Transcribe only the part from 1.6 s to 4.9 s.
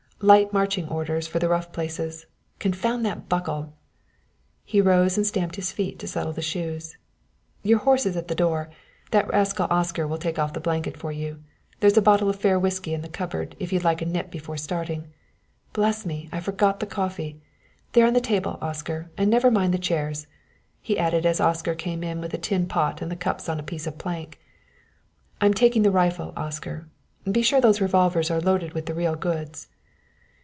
places. Confound that buckle." He